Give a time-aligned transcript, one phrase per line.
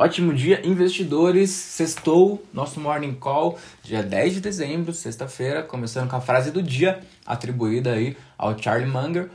[0.00, 1.50] Ótimo dia, investidores.
[1.50, 7.02] Sextou, nosso morning call, dia 10 de dezembro, sexta-feira, começando com a frase do dia,
[7.26, 9.28] atribuída aí ao Charlie Munger.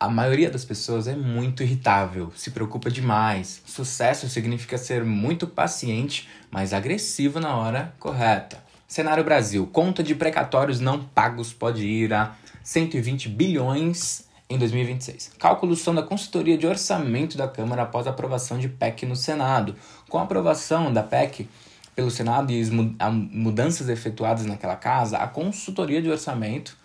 [0.00, 3.62] A maioria das pessoas é muito irritável, se preocupa demais.
[3.64, 8.64] Sucesso significa ser muito paciente, mas agressivo na hora correta.
[8.88, 12.34] Cenário Brasil: conta de precatórios não pagos pode ir a
[12.64, 15.32] 120 bilhões em 2026.
[15.38, 19.76] Cálculos são da consultoria de orçamento da Câmara após a aprovação de PEC no Senado.
[20.08, 21.48] Com a aprovação da PEC
[21.94, 26.76] pelo Senado e as mudanças efetuadas naquela casa, a consultoria de orçamento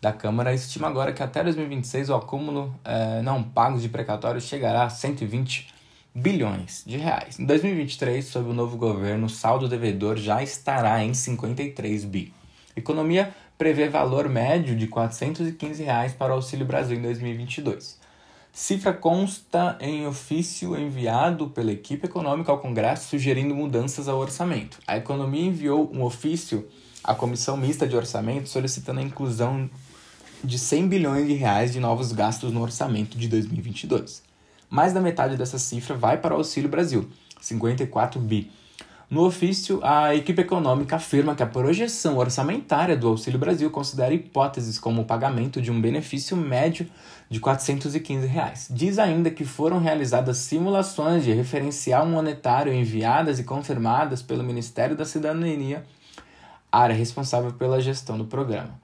[0.00, 4.84] da Câmara estima agora que até 2026 o acúmulo eh, não pagos de precatórios chegará
[4.84, 5.68] a 120
[6.14, 7.38] bilhões de reais.
[7.38, 12.32] Em 2023, sob o novo governo, o saldo devedor já estará em 53 bi.
[12.74, 17.98] Economia prevê valor médio de 415 reais para o Auxílio Brasil em 2022.
[18.50, 24.78] Cifra consta em ofício enviado pela equipe econômica ao Congresso sugerindo mudanças ao orçamento.
[24.86, 26.66] A economia enviou um ofício
[27.04, 29.68] à Comissão Mista de Orçamento solicitando a inclusão
[30.42, 34.22] de 100 bilhões de reais de novos gastos no orçamento de 2022.
[34.70, 38.50] Mais da metade dessa cifra vai para o Auxílio Brasil, 54 bi,
[39.10, 44.78] no ofício, a equipe econômica afirma que a projeção orçamentária do Auxílio Brasil considera hipóteses
[44.78, 46.86] como o pagamento de um benefício médio
[47.28, 48.68] de 415 reais.
[48.70, 55.04] Diz ainda que foram realizadas simulações de referencial monetário enviadas e confirmadas pelo Ministério da
[55.04, 55.84] Cidadania,
[56.70, 58.80] área responsável pela gestão do programa.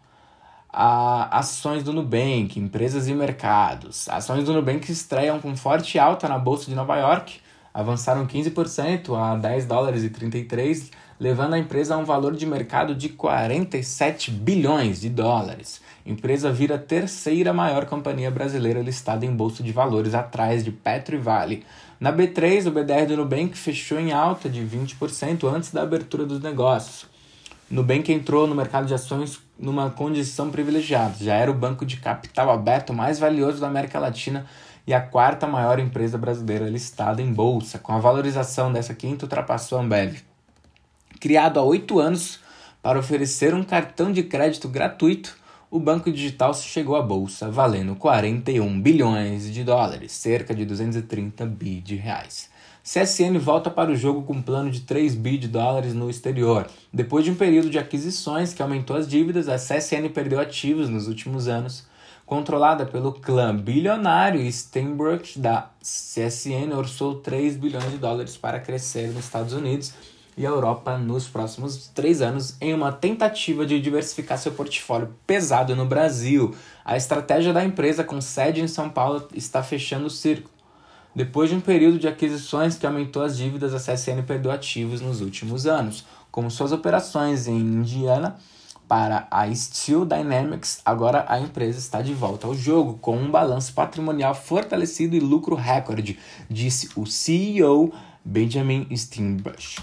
[0.69, 4.09] A ações do Nubank, empresas e mercados.
[4.09, 7.46] Ações do Nubank estreiam com forte alta na Bolsa de Nova York
[7.77, 12.95] avançaram 15% a 10 dólares e 33, levando a empresa a um valor de mercado
[12.95, 15.83] de 47 bilhões de dólares.
[16.07, 21.17] Empresa vira a terceira maior companhia brasileira listada em bolsa de valores, atrás de Petro
[21.17, 21.65] e Vale.
[22.01, 26.41] Na B3, o BDR do Nubank fechou em alta de 20% antes da abertura dos
[26.41, 27.07] negócios.
[27.71, 31.17] Nubank entrou no mercado de ações numa condição privilegiada.
[31.21, 34.47] Já era o banco de capital aberto mais valioso da América Latina
[34.87, 37.79] e a quarta maior empresa brasileira listada em bolsa.
[37.79, 40.19] Com a valorização dessa quinta, ultrapassou a Ambev.
[41.19, 42.41] Criado há oito anos
[42.83, 45.37] para oferecer um cartão de crédito gratuito,
[45.69, 51.81] o banco digital chegou à bolsa valendo 41 bilhões de dólares, cerca de 230 bi
[51.81, 52.49] de reais.
[52.85, 56.69] CSN volta para o jogo com um plano de 3 bi de dólares no exterior.
[56.93, 61.09] Depois de um período de aquisições que aumentou as dívidas, a CSN perdeu ativos nos
[61.09, 61.85] últimos anos
[62.27, 69.25] controlada pelo clã bilionário Steinbrück da CSN, orçou 3 bilhões de dólares para crescer nos
[69.25, 69.95] Estados Unidos
[70.37, 75.87] e Europa nos próximos três anos em uma tentativa de diversificar seu portfólio pesado no
[75.87, 76.55] Brasil.
[76.85, 80.55] A estratégia da empresa com sede em São Paulo está fechando o círculo.
[81.15, 85.23] Depois de um período de aquisições que aumentou as dívidas, a CSN perdeu ativos nos
[85.23, 88.37] últimos anos, como suas operações em Indiana
[88.89, 93.73] para a Steel Dynamics, agora a empresa está de volta ao jogo com um balanço
[93.75, 97.93] patrimonial fortalecido e lucro recorde, disse o CEO
[98.25, 99.77] Benjamin Steinbush.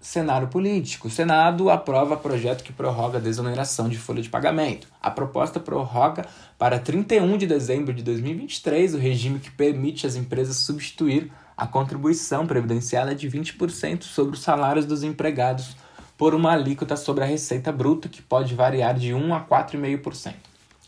[0.00, 1.08] Cenário político.
[1.08, 4.86] O Senado aprova projeto que prorroga a desoneração de folha de pagamento.
[5.02, 6.24] A proposta prorroga
[6.56, 12.46] para 31 de dezembro de 2023 o regime que permite às empresas substituir a contribuição
[12.46, 15.76] previdenciária de 20% sobre os salários dos empregados
[16.16, 20.34] por uma alíquota sobre a receita bruta que pode variar de 1 a 4,5%.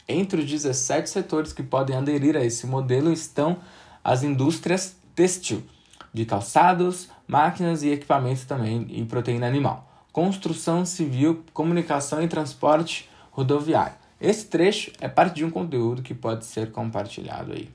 [0.08, 3.58] Entre os 17 setores que podem aderir a esse modelo estão
[4.02, 5.62] as indústrias têxtil,
[6.14, 13.94] de calçados, máquinas e equipamentos também e proteína animal, construção civil, comunicação e transporte rodoviário.
[14.20, 17.68] Esse trecho é parte de um conteúdo que pode ser compartilhado aí.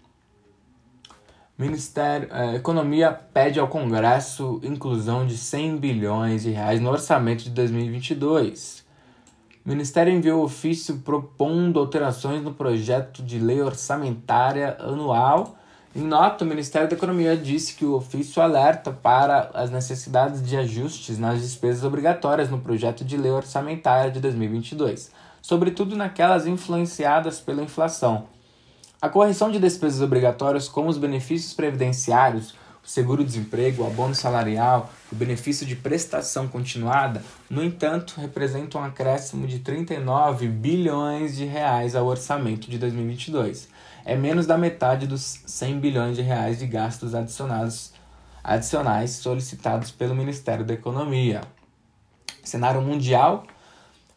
[1.56, 7.52] Ministério eh, Economia pede ao Congresso inclusão de 100 bilhões de reais no orçamento de
[7.52, 8.84] 2022.
[9.64, 15.56] O Ministério enviou ofício propondo alterações no projeto de lei orçamentária anual.
[15.96, 20.58] Em nota, o Ministério da Economia disse que o ofício alerta para as necessidades de
[20.58, 27.62] ajustes nas despesas obrigatórias no projeto de lei orçamentária de 2022, sobretudo naquelas influenciadas pela
[27.62, 28.33] inflação
[29.04, 32.52] a correção de despesas obrigatórias, como os benefícios previdenciários,
[32.82, 39.46] o seguro-desemprego, o abono salarial, o benefício de prestação continuada, no entanto, representam um acréscimo
[39.46, 43.68] de 39 bilhões de reais ao orçamento de 2022.
[44.06, 47.92] É menos da metade dos 100 bilhões de reais de gastos adicionados,
[48.42, 51.42] adicionais solicitados pelo Ministério da Economia.
[52.42, 53.44] Cenário mundial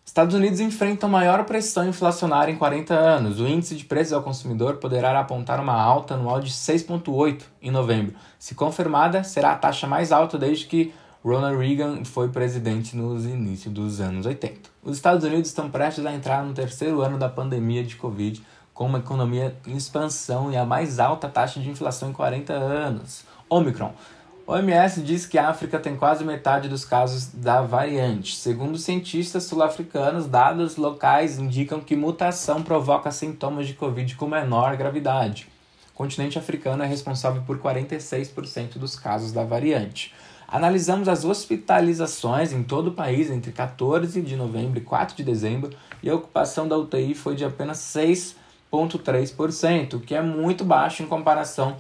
[0.06, 3.40] Estados Unidos enfrentam maior pressão inflacionária em 40 anos.
[3.40, 8.14] O índice de preços ao consumidor poderá apontar uma alta anual de 6,8 em novembro.
[8.38, 10.94] Se confirmada, será a taxa mais alta desde que
[11.24, 14.70] Ronald Reagan foi presidente nos inícios dos anos 80.
[14.80, 18.40] Os Estados Unidos estão prestes a entrar no terceiro ano da pandemia de Covid,
[18.72, 23.24] com uma economia em expansão e a mais alta taxa de inflação em 40 anos.
[23.48, 23.92] Omicron
[24.48, 28.37] OMS diz que a África tem quase metade dos casos da variante.
[28.37, 35.48] Segundo cientistas sul-africanos, dados locais indicam que mutação provoca sintomas de Covid com menor gravidade.
[35.93, 40.14] O continente africano é responsável por 46% dos casos da variante.
[40.46, 45.70] Analisamos as hospitalizações em todo o país entre 14 de novembro e 4 de dezembro
[46.00, 51.06] e a ocupação da UTI foi de apenas 6,3%, o que é muito baixo em
[51.06, 51.76] comparação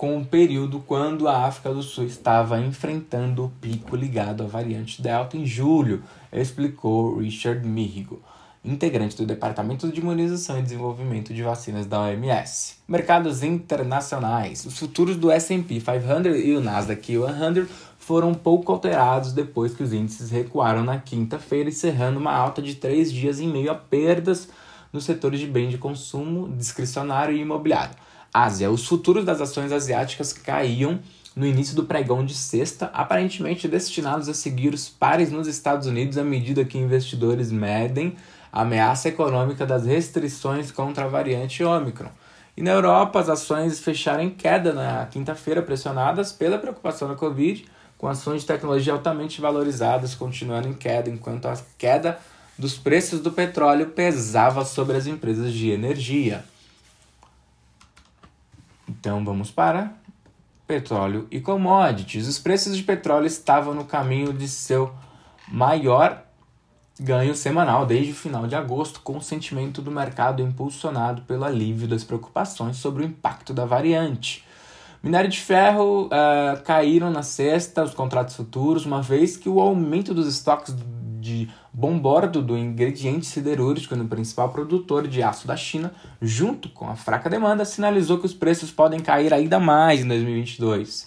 [0.00, 5.02] com o período quando a África do Sul estava enfrentando o pico ligado à variante
[5.02, 6.02] Delta em julho,
[6.32, 8.22] explicou Richard Mirrigo,
[8.64, 12.76] integrante do Departamento de Imunização e Desenvolvimento de Vacinas da OMS.
[12.88, 14.64] Mercados internacionais.
[14.64, 17.66] Os futuros do S&P 500 e o Nasdaq 100
[17.98, 23.12] foram pouco alterados depois que os índices recuaram na quinta-feira, encerrando uma alta de três
[23.12, 24.48] dias em meio a perdas
[24.90, 27.94] nos setores de bem de consumo, discricionário e imobiliário.
[28.32, 28.70] Ásia.
[28.70, 31.00] Os futuros das ações asiáticas caíam
[31.34, 36.18] no início do pregão de sexta, aparentemente destinados a seguir os pares nos Estados Unidos
[36.18, 38.16] à medida que investidores medem
[38.52, 42.10] a ameaça econômica das restrições contra a variante Ômicron.
[42.56, 47.64] E na Europa, as ações fecharam em queda na quinta-feira, pressionadas pela preocupação da Covid,
[47.96, 52.18] com ações de tecnologia altamente valorizadas continuando em queda, enquanto a queda
[52.58, 56.44] dos preços do petróleo pesava sobre as empresas de energia.
[58.90, 59.92] Então vamos para
[60.66, 62.26] petróleo e commodities.
[62.26, 64.92] Os preços de petróleo estavam no caminho de seu
[65.48, 66.24] maior
[66.98, 71.88] ganho semanal desde o final de agosto, com o sentimento do mercado impulsionado pelo alívio
[71.88, 74.44] das preocupações sobre o impacto da variante.
[75.02, 80.12] Minério de ferro uh, caíram na sexta, os contratos futuros, uma vez que o aumento
[80.12, 80.76] dos estoques
[81.20, 86.96] de bombordo do ingrediente siderúrgico no principal produtor de aço da China, junto com a
[86.96, 91.04] fraca demanda, sinalizou que os preços podem cair ainda mais em 2022.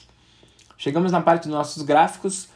[0.77, 2.47] Chegamos na parte dos nossos gráficos.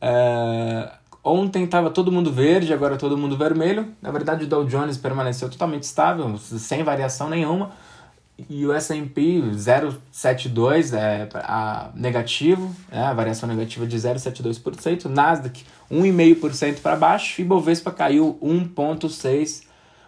[0.00, 0.92] É...
[1.22, 3.94] Ontem estava todo mundo verde, agora todo mundo vermelho.
[4.02, 7.70] Na verdade, o Dow Jones permaneceu totalmente estável, sem variação nenhuma
[8.48, 16.80] e o S&P 0,72 é a negativo, né, a variação negativa de 0,72%, Nasdaq 1,5%
[16.80, 19.62] para baixo e Bovespa caiu 1,6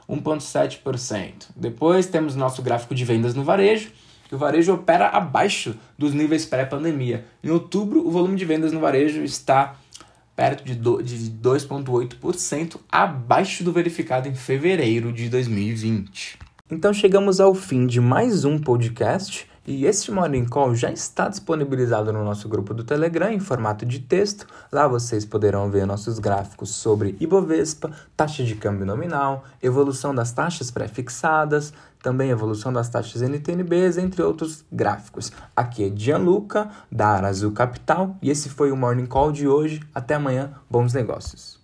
[0.09, 1.49] 1,7%.
[1.55, 3.91] Depois temos nosso gráfico de vendas no varejo,
[4.29, 7.25] que o varejo opera abaixo dos níveis pré-pandemia.
[7.43, 9.77] Em outubro, o volume de vendas no varejo está
[10.35, 16.39] perto de 2,8%, abaixo do verificado em fevereiro de 2020.
[16.69, 22.13] Então chegamos ao fim de mais um podcast e este Morning Call já está disponibilizado
[22.13, 24.49] no nosso grupo do Telegram em formato de texto.
[24.73, 30.69] Lá vocês poderão ver nossos gráficos sobre Ibovespa, taxa de câmbio nominal, evolução das taxas
[30.69, 31.73] pré-fixadas,
[32.03, 35.31] também evolução das taxas NTNBs, entre outros gráficos.
[35.55, 39.81] Aqui é Gianluca, da Arazul Capital, e esse foi o Morning Call de hoje.
[39.95, 41.55] Até amanhã, bons negócios.